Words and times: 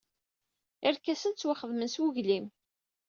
Irkasen 0.87 1.33
ttwaxdamen 1.33 1.91
s 1.93 1.97
weglim. 2.01 2.45